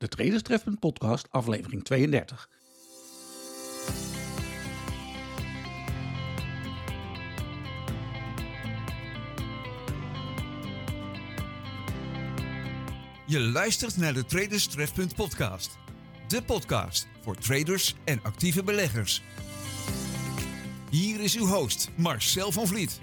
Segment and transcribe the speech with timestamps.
[0.00, 2.48] de Traders Trefpunt podcast, aflevering 32.
[13.26, 15.78] Je luistert naar de Traders Trefpunt podcast.
[16.28, 19.22] De podcast voor traders en actieve beleggers.
[20.90, 23.00] Hier is uw host Marcel van Vliet.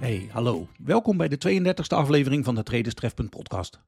[0.00, 0.68] Hey, hallo.
[0.78, 3.80] Welkom bij de 32e aflevering van de Traders Trefpunt podcast.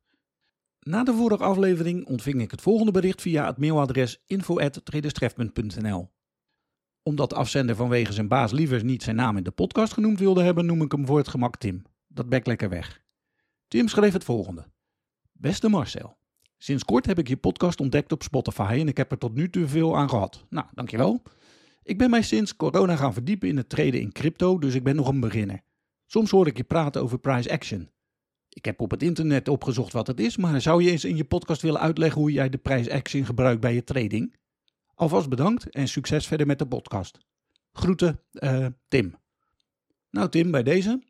[0.88, 6.10] Na de vorige aflevering ontving ik het volgende bericht via het mailadres info@traderstrefpunt.nl.
[7.02, 10.42] Omdat de afzender vanwege zijn baas liever niet zijn naam in de podcast genoemd wilde
[10.42, 11.82] hebben, noem ik hem voor het gemak Tim.
[12.06, 13.02] Dat bek lekker weg.
[13.68, 14.66] Tim schreef het volgende.
[15.32, 16.16] Beste Marcel,
[16.58, 19.50] sinds kort heb ik je podcast ontdekt op Spotify en ik heb er tot nu
[19.50, 20.46] toe veel aan gehad.
[20.50, 21.22] Nou, dankjewel.
[21.82, 24.96] Ik ben mij sinds corona gaan verdiepen in het traden in crypto, dus ik ben
[24.96, 25.60] nog een beginner.
[26.06, 27.90] Soms hoor ik je praten over price action.
[28.58, 31.24] Ik heb op het internet opgezocht wat het is, maar zou je eens in je
[31.24, 34.34] podcast willen uitleggen hoe jij de price action gebruikt bij je trading?
[34.94, 37.18] Alvast bedankt en succes verder met de podcast.
[37.72, 39.14] Groeten, uh, Tim.
[40.10, 41.02] Nou Tim, bij deze.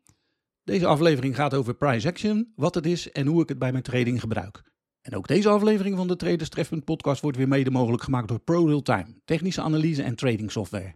[0.63, 3.83] Deze aflevering gaat over price action, wat het is en hoe ik het bij mijn
[3.83, 4.63] trading gebruik.
[5.01, 8.39] En ook deze aflevering van de Traders Treffpunt podcast wordt weer mede mogelijk gemaakt door
[8.39, 10.95] ProRealTime, technische analyse en trading software.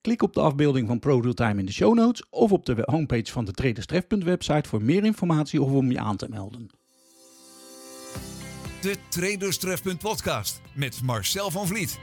[0.00, 3.44] Klik op de afbeelding van ProRealTime in de show notes of op de homepage van
[3.44, 6.70] de Traders Treffpunt website voor meer informatie of om je aan te melden.
[8.80, 11.98] De Traders Trefpunt podcast met Marcel van Vliet.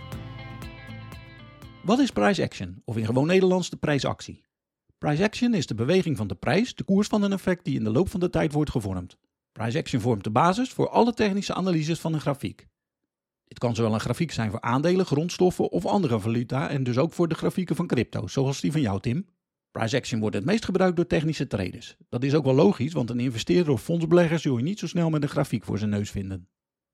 [1.84, 4.44] Wat is price action, of in gewoon Nederlands de prijsactie?
[4.98, 7.84] Price action is de beweging van de prijs, de koers van een effect die in
[7.84, 9.18] de loop van de tijd wordt gevormd.
[9.52, 12.68] Price action vormt de basis voor alle technische analyses van een grafiek.
[13.48, 17.14] Dit kan zowel een grafiek zijn voor aandelen, grondstoffen of andere valuta en dus ook
[17.14, 19.26] voor de grafieken van crypto, zoals die van jou Tim.
[19.72, 21.96] Price action wordt het meest gebruikt door technische traders.
[22.10, 25.10] Dat is ook wel logisch, want een investeerder of fondsbelegger zul je niet zo snel
[25.10, 26.48] met een grafiek voor zijn neus vinden.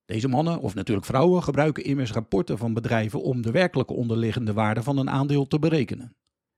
[0.05, 4.83] Deze mannen, of natuurlijk vrouwen, gebruiken immers rapporten van bedrijven om de werkelijke onderliggende waarde
[4.83, 6.15] van een aandeel te berekenen.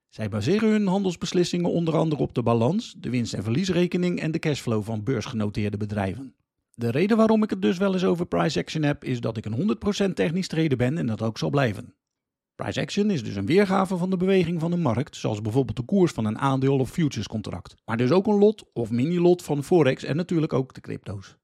[0.09, 4.39] Zij baseren hun handelsbeslissingen onder andere op de balans, de winst- en verliesrekening en de
[4.39, 6.35] cashflow van beursgenoteerde bedrijven.
[6.75, 9.45] De reden waarom ik het dus wel eens over price action heb, is dat ik
[9.45, 9.77] een
[10.09, 11.95] 100% technisch trader ben en dat ook zal blijven.
[12.55, 15.83] Price action is dus een weergave van de beweging van de markt, zoals bijvoorbeeld de
[15.83, 20.03] koers van een aandeel of futurescontract, maar dus ook een lot of mini-lot van forex
[20.03, 21.37] en natuurlijk ook de crypto's.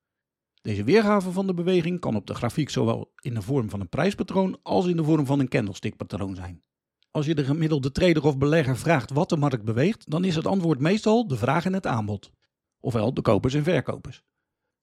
[0.61, 3.89] Deze weergave van de beweging kan op de grafiek zowel in de vorm van een
[3.89, 6.63] prijspatroon als in de vorm van een candlestickpatroon zijn.
[7.11, 10.47] Als je de gemiddelde trader of belegger vraagt wat de markt beweegt, dan is het
[10.47, 12.31] antwoord meestal de vraag en het aanbod.
[12.79, 14.23] Ofwel de kopers en verkopers.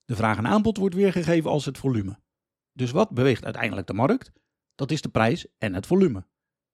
[0.07, 2.19] De vraag en aanbod wordt weergegeven als het volume.
[2.73, 4.33] Dus wat beweegt uiteindelijk de markt?
[4.75, 6.27] Dat is de prijs en het volume.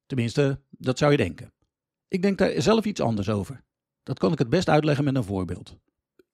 [0.06, 1.52] Tenminste, dat zou je denken.
[2.08, 3.64] Ik denk daar zelf iets anders over.
[4.02, 5.76] Dat kan ik het best uitleggen met een voorbeeld.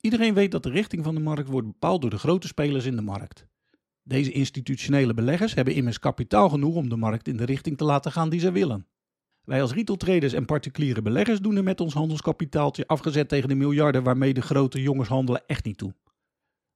[0.00, 2.97] Iedereen weet dat de richting van de markt wordt bepaald door de grote spelers in
[2.97, 3.47] de markt.
[4.03, 8.12] Deze institutionele beleggers hebben immers kapitaal genoeg om de markt in de richting te laten
[8.12, 8.87] gaan die ze willen.
[9.44, 13.54] Wij als retail traders en particuliere beleggers doen er met ons handelskapitaaltje afgezet tegen de
[13.54, 15.94] miljarden waarmee de grote jongens handelen echt niet toe.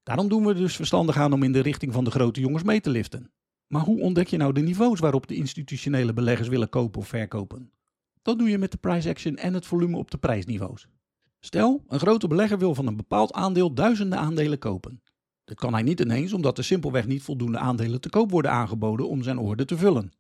[0.03, 2.81] Daarom doen we dus verstandig aan om in de richting van de grote jongens mee
[2.81, 3.33] te liften.
[3.67, 7.73] Maar hoe ontdek je nou de niveaus waarop de institutionele beleggers willen kopen of verkopen?
[8.23, 10.87] Dat doe je met de price action en het volume op de prijsniveaus.
[11.41, 15.03] Stel, een grote belegger wil van een bepaald aandeel duizenden aandelen kopen.
[15.45, 19.09] Dat kan hij niet ineens omdat er simpelweg niet voldoende aandelen te koop worden aangeboden
[19.09, 20.13] om zijn orde te vullen.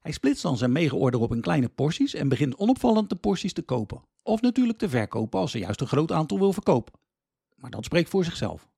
[0.00, 3.62] Hij splitst dan zijn meegeorder op in kleine porties en begint onopvallend de porties te
[3.62, 4.02] kopen.
[4.22, 6.92] Of natuurlijk te verkopen als hij juist een groot aantal wil verkopen.
[7.54, 8.68] Maar dat spreekt voor zichzelf.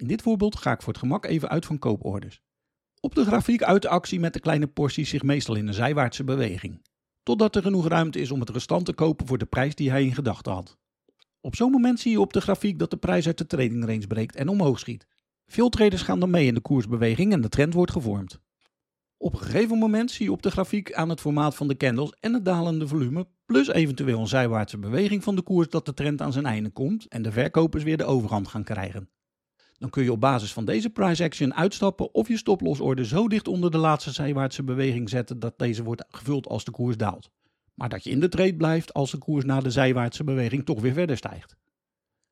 [0.00, 2.42] In dit voorbeeld ga ik voor het gemak even uit van kooporders.
[3.00, 6.24] Op de grafiek uit de actie met de kleine porties zich meestal in een zijwaartse
[6.24, 6.82] beweging.
[7.22, 10.04] Totdat er genoeg ruimte is om het restant te kopen voor de prijs die hij
[10.04, 10.78] in gedachten had.
[11.40, 14.06] Op zo'n moment zie je op de grafiek dat de prijs uit de trading range
[14.06, 15.06] breekt en omhoog schiet.
[15.46, 18.40] Veel traders gaan dan mee in de koersbeweging en de trend wordt gevormd.
[19.16, 22.14] Op een gegeven moment zie je op de grafiek aan het formaat van de candles
[22.20, 26.22] en het dalende volume, plus eventueel een zijwaartse beweging van de koers dat de trend
[26.22, 29.08] aan zijn einde komt en de verkopers weer de overhand gaan krijgen.
[29.80, 33.48] Dan kun je op basis van deze price action uitstappen of je stoplosorde zo dicht
[33.48, 37.30] onder de laatste zijwaartse beweging zetten dat deze wordt gevuld als de koers daalt.
[37.74, 40.80] Maar dat je in de trade blijft als de koers na de zijwaartse beweging toch
[40.80, 41.56] weer verder stijgt.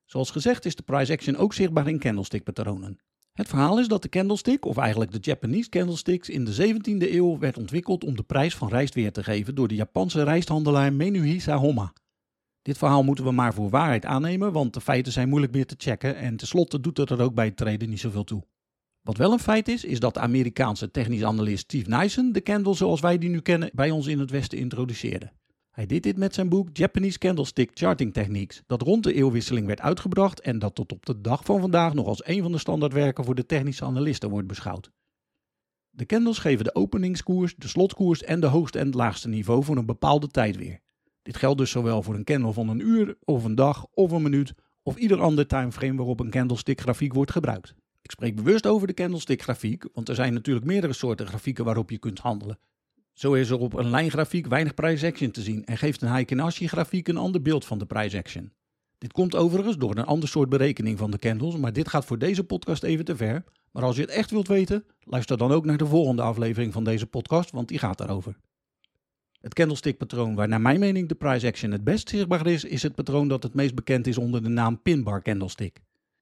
[0.05, 2.99] Zoals gezegd is de price action ook zichtbaar in candlestick patronen.
[3.33, 7.37] Het verhaal is dat de candlestick, of eigenlijk de Japanese candlesticks, in de 17e eeuw
[7.37, 11.57] werd ontwikkeld om de prijs van rijst weer te geven door de Japanse rijsthandelaar Menuhisa
[11.57, 11.93] Homma.
[12.61, 15.75] Dit verhaal moeten we maar voor waarheid aannemen, want de feiten zijn moeilijk meer te
[15.77, 18.43] checken en tenslotte doet het er ook bij het traden niet zoveel toe.
[19.01, 22.99] Wat wel een feit is, is dat Amerikaanse technisch analist Steve Nyssen de candle zoals
[22.99, 25.31] wij die nu kennen bij ons in het Westen introduceerde.
[25.71, 29.81] Hij deed dit met zijn boek Japanese Candlestick Charting Techniques, dat rond de eeuwwisseling werd
[29.81, 33.23] uitgebracht en dat tot op de dag van vandaag nog als een van de standaardwerken
[33.23, 34.91] voor de technische analisten wordt beschouwd.
[35.89, 39.85] De candles geven de openingskoers, de slotkoers en de hoogste en laagste niveau voor een
[39.85, 40.79] bepaalde tijd weer.
[41.21, 44.21] Dit geldt dus zowel voor een candle van een uur, of een dag, of een
[44.21, 47.73] minuut, of ieder ander timeframe waarop een candlestick grafiek wordt gebruikt.
[48.01, 51.89] Ik spreek bewust over de candlestick grafiek, want er zijn natuurlijk meerdere soorten grafieken waarop
[51.89, 52.59] je kunt handelen.
[53.13, 56.67] Zo is er op een lijngrafiek weinig price action te zien en geeft een Heikin-Ashi
[56.67, 58.51] grafiek een ander beeld van de price action.
[58.97, 62.17] Dit komt overigens door een ander soort berekening van de candles, maar dit gaat voor
[62.17, 63.43] deze podcast even te ver.
[63.71, 66.83] Maar als je het echt wilt weten, luister dan ook naar de volgende aflevering van
[66.83, 68.37] deze podcast, want die gaat daarover.
[69.39, 72.95] Het candlestick-patroon waar naar mijn mening de price action het best zichtbaar is, is het
[72.95, 75.81] patroon dat het meest bekend is onder de naam pinbar candlestick.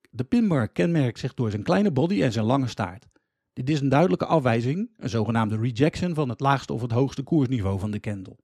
[0.10, 3.08] De pinbar kenmerkt zich door zijn kleine body en zijn lange staart.
[3.54, 7.80] Dit is een duidelijke afwijzing, een zogenaamde rejection van het laagste of het hoogste koersniveau
[7.80, 8.38] van de candle.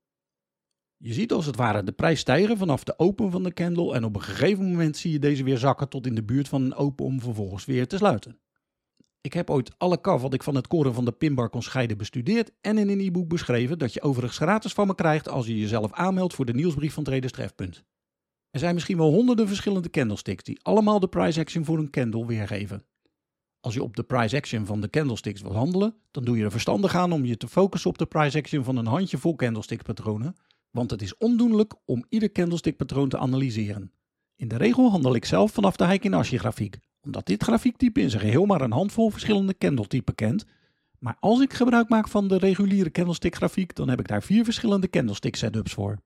[0.98, 4.04] Je ziet als het ware de prijs stijgen vanaf de open van de candle en
[4.04, 6.76] op een gegeven moment zie je deze weer zakken tot in de buurt van een
[6.76, 8.40] open om vervolgens weer te sluiten.
[9.24, 11.98] Ik heb ooit alle kaf wat ik van het koren van de pinbar kon scheiden
[11.98, 15.60] bestudeerd en in een e-book beschreven dat je overigens gratis van me krijgt als je
[15.60, 17.84] jezelf aanmeldt voor de nieuwsbrief van Traders Trefpunt.
[18.52, 22.26] Er zijn misschien wel honderden verschillende candlesticks die allemaal de price action voor een candle
[22.26, 22.86] weergeven.
[23.60, 26.52] Als je op de price action van de candlesticks wil handelen, dan doe je er
[26.52, 30.36] verstandig aan om je te focussen op de price action van een handjevol candlestick patronen,
[30.72, 33.92] want het is ondoenlijk om ieder candlestick patroon te analyseren.
[34.36, 38.22] In de regel handel ik zelf vanaf de Heikin-Ashi grafiek, omdat dit grafiektype in zijn
[38.22, 40.46] geheel maar een handvol verschillende candletypen kent.
[41.00, 44.44] Maar als ik gebruik maak van de reguliere candlestick grafiek, dan heb ik daar vier
[44.44, 45.98] verschillende candlestick setups voor.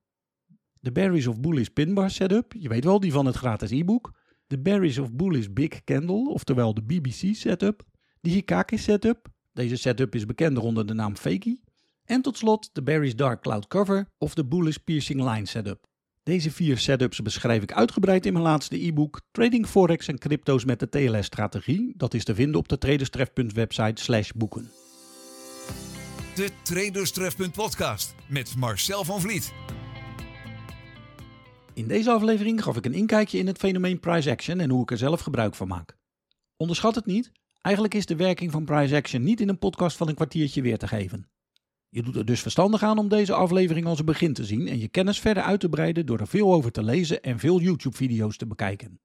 [0.79, 4.11] De Berries of Bullish Pinbar setup, je weet wel, die van het gratis e-book.
[4.47, 7.83] De Berries of Bullish Big Candle, oftewel de BBC setup.
[8.21, 11.59] De Hikaki setup, deze setup is bekender onder de naam Fakey.
[12.03, 15.87] En tot slot de Berries Dark Cloud Cover of de Bullish Piercing Line setup.
[16.27, 20.79] Deze vier setups beschrijf ik uitgebreid in mijn laatste e-book Trading Forex en Crypto's met
[20.79, 21.93] de TLS-strategie.
[21.95, 24.71] Dat is te vinden op de traderstref.website website slash boeken.
[26.35, 29.53] De Traderstref.podcast podcast met Marcel van Vliet.
[31.73, 34.91] In deze aflevering gaf ik een inkijkje in het fenomeen price action en hoe ik
[34.91, 35.97] er zelf gebruik van maak.
[36.57, 37.31] Onderschat het niet,
[37.61, 40.77] eigenlijk is de werking van price action niet in een podcast van een kwartiertje weer
[40.77, 41.29] te geven.
[41.89, 44.79] Je doet er dus verstandig aan om deze aflevering als een begin te zien en
[44.79, 48.37] je kennis verder uit te breiden door er veel over te lezen en veel YouTube-video's
[48.37, 48.99] te bekijken.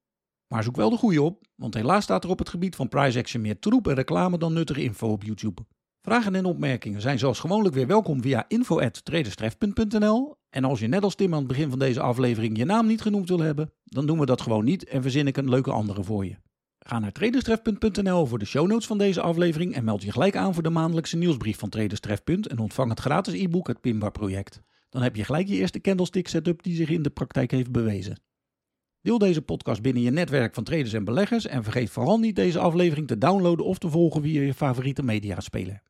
[0.47, 3.19] Maar zoek wel de goede op, want helaas staat er op het gebied van price
[3.19, 5.63] action meer troep en reclame dan nuttige info op YouTube.
[6.01, 11.15] Vragen en opmerkingen zijn zoals gewoonlijk weer welkom via info.traderstref.nl en als je net als
[11.15, 14.19] Tim aan het begin van deze aflevering je naam niet genoemd wil hebben, dan doen
[14.19, 16.37] we dat gewoon niet en verzin ik een leuke andere voor je.
[16.85, 20.55] Ga naar traderstref.nl voor de show notes van deze aflevering en meld je gelijk aan
[20.55, 22.21] voor de maandelijkse nieuwsbrief van Traderstref.
[22.25, 24.63] en ontvang het gratis e-book Het Pinbar Project.
[24.89, 28.21] Dan heb je gelijk je eerste candlestick setup die zich in de praktijk heeft bewezen.
[29.01, 32.59] Deel deze podcast binnen je netwerk van traders en beleggers en vergeet vooral niet deze
[32.59, 35.83] aflevering te downloaden of te volgen via je favoriete mediaspeler.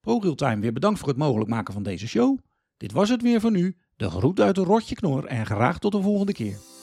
[0.00, 2.38] ProRealtime weer bedankt voor het mogelijk maken van deze show.
[2.76, 3.76] Dit was het weer voor nu.
[3.96, 6.77] De groet uit de rotje knor en graag tot de volgende keer.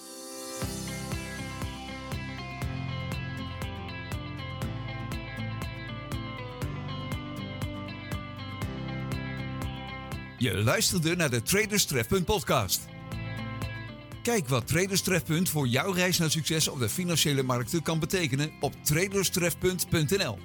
[10.37, 12.85] Je luisterde naar de Traders Trefpunt podcast.
[14.23, 18.51] Kijk wat Traders Trefpunt voor jouw reis naar succes op de financiële markten kan betekenen
[18.59, 20.37] op traderstrefpunt.nl.